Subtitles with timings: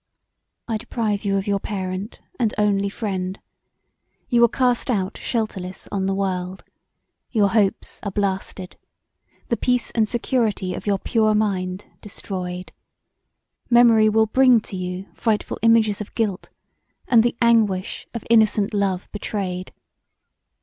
[0.67, 3.39] "I deprive you of your parent and only friend.
[4.29, 6.63] You are cast out shelterless on the world:
[7.29, 8.77] your hopes are blasted;
[9.49, 12.71] the peace and security of your pure mind destroyed;
[13.69, 16.49] memory will bring to you frightful images of guilt,
[17.07, 19.71] and the anguish of innocent love betrayed.